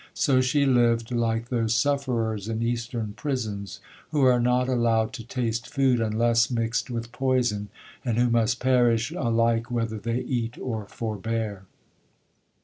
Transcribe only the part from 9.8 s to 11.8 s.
they eat or forbear.